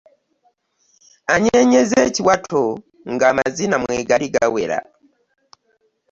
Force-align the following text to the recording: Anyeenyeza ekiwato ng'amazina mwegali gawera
Anyeenyeza 1.33 1.97
ekiwato 2.07 2.63
ng'amazina 3.13 3.75
mwegali 3.83 4.27
gawera 4.33 4.77